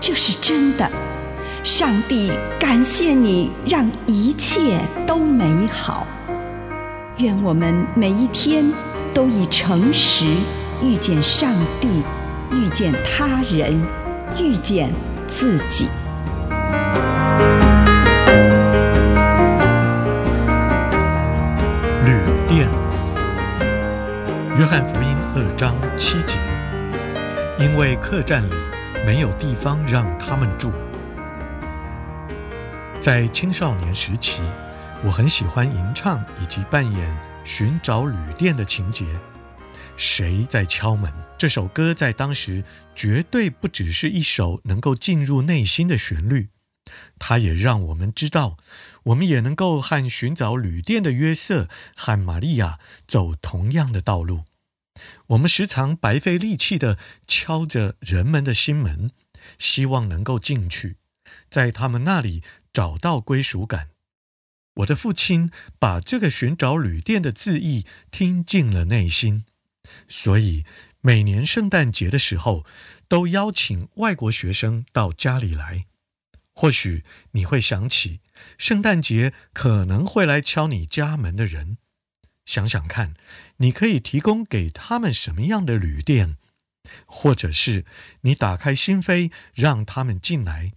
[0.00, 0.88] 这是真的，
[1.64, 6.06] 上帝感谢你，让一切都美好。
[7.18, 8.70] 愿我们每一天
[9.12, 10.26] 都以诚实
[10.82, 12.04] 遇见上帝，
[12.52, 13.80] 遇见他人，
[14.38, 14.92] 遇见
[15.26, 15.88] 自己。
[22.04, 22.14] 旅
[22.46, 22.68] 店，
[24.58, 26.36] 约翰福音二章七节，
[27.58, 28.54] 因为客栈里。
[29.06, 30.72] 没有地方让他们住。
[33.00, 34.42] 在青少年时期，
[35.04, 39.06] 我很喜欢吟唱以及扮演寻找旅店的情节。
[39.96, 41.12] 谁在敲门？
[41.38, 42.64] 这首歌在当时
[42.96, 46.48] 绝对不只是一首能够进入内心的旋律，
[47.16, 48.56] 它也让我们知道，
[49.04, 54.42] 我们也能够和寻找旅店的约瑟和玛利亚走同样的道路。
[55.28, 59.10] 我们时常白费力气地敲着人们的心门，
[59.58, 60.96] 希望能够进去，
[61.48, 63.90] 在他们那里找到归属感。
[64.74, 69.44] 我的父亲把这个寻找旅店的字意听进了内心，
[70.06, 70.64] 所以
[71.00, 72.66] 每年圣诞节的时候，
[73.08, 75.86] 都邀请外国学生到家里来。
[76.52, 78.20] 或许你会想起，
[78.58, 81.78] 圣诞节可能会来敲你家门的人。
[82.44, 83.14] 想想看，
[83.58, 86.36] 你可以提供给他们什么样的旅店，
[87.06, 87.86] 或者是
[88.20, 90.72] 你打开心扉，让他们进来，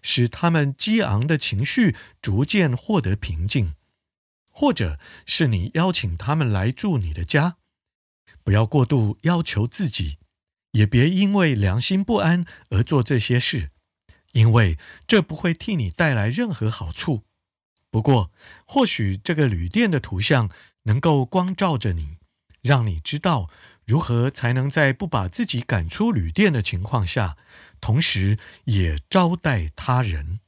[0.00, 3.74] 使他们激昂的情绪逐渐获得平静，
[4.50, 7.56] 或者是你邀请他们来住你的家。
[8.44, 10.18] 不要过度要求自己，
[10.72, 13.70] 也别因为良心不安而做这些事，
[14.32, 17.24] 因为这不会替你带来任何好处。
[17.90, 18.30] 不过，
[18.64, 20.48] 或许这个旅店的图像。
[20.84, 22.16] 能够光照着你，
[22.62, 23.48] 让你知道
[23.86, 27.36] 如何才能在不把自己赶出旅店的情况下，
[27.80, 30.40] 同时也招待他人。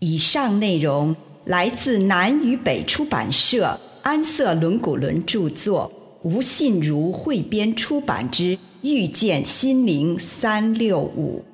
[0.00, 5.90] 以上内容来自南与北出版社安瑟伦古伦著作，
[6.22, 11.44] 吴信如汇编出版之《遇见心灵三六五》。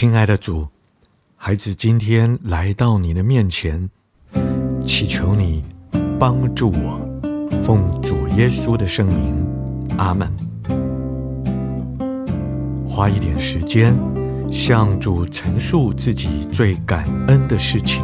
[0.00, 0.64] 亲爱的主，
[1.34, 3.90] 孩子今天来到你的面前，
[4.86, 5.64] 祈求你
[6.20, 7.00] 帮助我，
[7.64, 9.44] 奉主耶稣的圣名，
[9.96, 10.32] 阿门。
[12.88, 13.92] 花一点时间
[14.52, 18.00] 向主陈述自己最感恩的事情。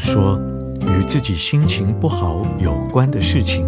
[0.00, 0.40] 说
[0.86, 3.66] 与自己心情不好有关的事情，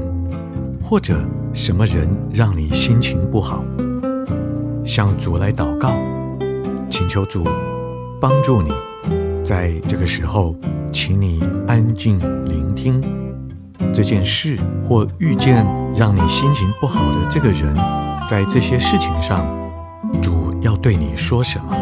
[0.82, 1.14] 或者
[1.52, 3.62] 什么人让你心情不好，
[4.82, 5.92] 向主来祷告，
[6.88, 7.44] 请求主
[8.18, 8.72] 帮助你。
[9.44, 10.56] 在这个时候，
[10.90, 13.02] 请你安静聆听
[13.92, 14.58] 这件事，
[14.88, 17.74] 或遇见让你心情不好的这个人，
[18.28, 19.46] 在这些事情上，
[20.22, 21.76] 主要对你说什么？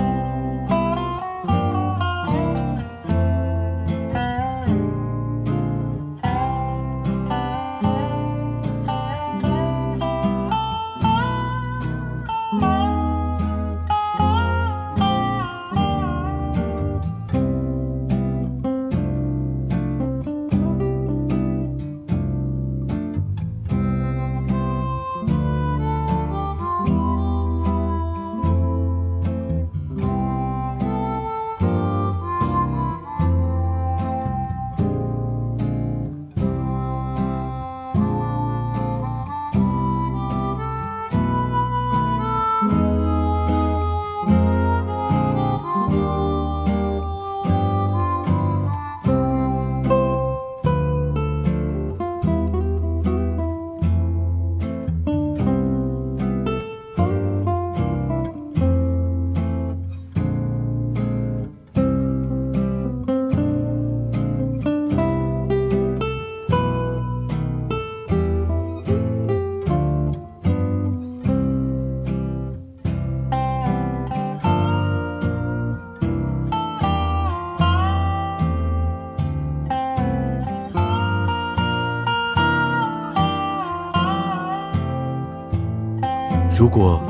[86.61, 87.01] 如果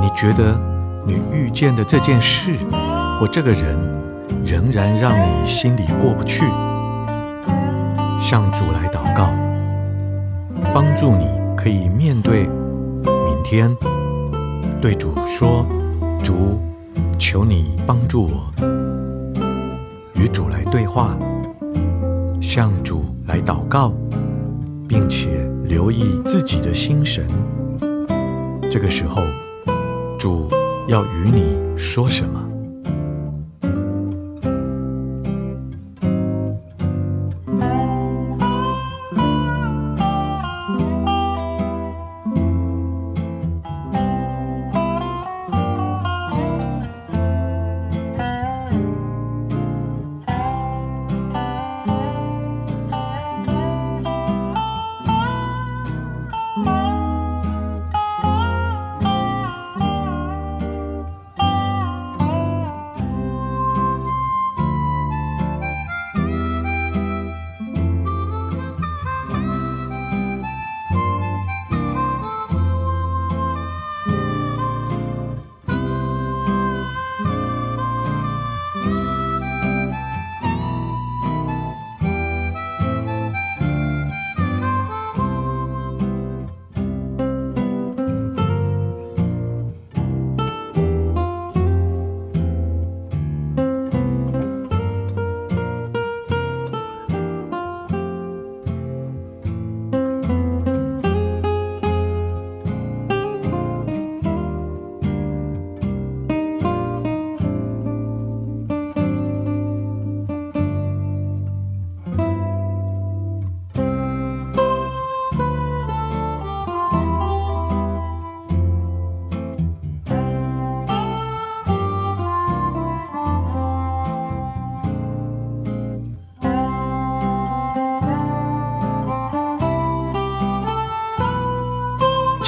[0.00, 0.56] 你觉得
[1.04, 2.56] 你遇见的这件事
[3.18, 3.76] 或这个人
[4.44, 6.44] 仍然让你心里过不去，
[8.20, 9.28] 向主来祷告，
[10.72, 12.46] 帮助你可以面对
[13.04, 13.76] 明天，
[14.80, 15.66] 对主说
[16.22, 16.60] ：“主，
[17.18, 18.64] 求你帮助我。”
[20.14, 21.16] 与主来对话，
[22.40, 23.92] 向主来祷告，
[24.86, 27.26] 并且留意自己的心神。
[28.72, 29.22] 这个时候，
[30.18, 30.48] 主
[30.88, 32.42] 要与你说什么？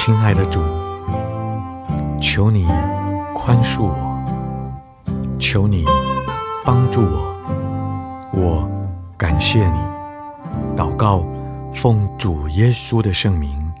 [0.05, 0.61] 亲爱的主，
[2.21, 2.67] 求你
[3.33, 4.71] 宽恕我，
[5.39, 5.83] 求你
[6.63, 7.35] 帮助我，
[8.31, 8.69] 我
[9.17, 9.79] 感谢你。
[10.77, 11.23] 祷告，
[11.73, 13.73] 奉主耶稣的圣名，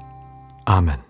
[0.63, 1.04] 阿门。